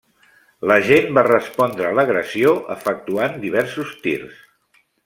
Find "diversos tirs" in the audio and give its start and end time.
3.49-4.43